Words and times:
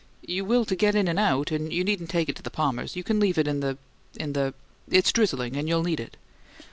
"You 0.25 0.45
will 0.45 0.65
to 0.65 0.75
get 0.75 0.95
in 0.95 1.07
and 1.07 1.19
out, 1.19 1.51
and 1.51 1.71
you 1.71 1.83
needn't 1.83 2.09
take 2.09 2.27
it 2.27 2.31
into 2.31 2.41
the 2.41 2.49
Palmers'. 2.49 2.95
You 2.95 3.03
can 3.03 3.19
leave 3.19 3.37
it 3.37 3.47
in 3.47 3.59
the 3.59 3.77
in 4.15 4.33
the 4.33 4.55
It's 4.89 5.11
drizzling, 5.11 5.55
and 5.55 5.69
you'll 5.69 5.83
need 5.83 5.99
it." 5.99 6.17